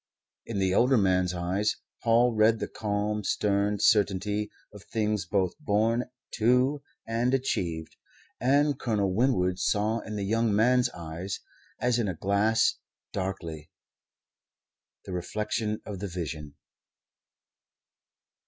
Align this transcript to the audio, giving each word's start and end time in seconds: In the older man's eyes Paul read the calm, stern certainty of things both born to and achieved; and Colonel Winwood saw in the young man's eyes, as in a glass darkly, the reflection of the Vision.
In 0.47 0.57
the 0.57 0.73
older 0.73 0.97
man's 0.97 1.31
eyes 1.31 1.75
Paul 2.01 2.33
read 2.33 2.57
the 2.57 2.67
calm, 2.67 3.23
stern 3.23 3.77
certainty 3.79 4.49
of 4.73 4.83
things 4.83 5.27
both 5.27 5.53
born 5.59 6.05
to 6.37 6.81
and 7.05 7.35
achieved; 7.35 7.95
and 8.39 8.79
Colonel 8.79 9.13
Winwood 9.13 9.59
saw 9.59 9.99
in 9.99 10.15
the 10.15 10.25
young 10.25 10.55
man's 10.55 10.89
eyes, 10.89 11.39
as 11.79 11.99
in 11.99 12.07
a 12.07 12.15
glass 12.15 12.79
darkly, 13.13 13.69
the 15.05 15.13
reflection 15.13 15.83
of 15.85 15.99
the 15.99 16.07
Vision. 16.07 16.55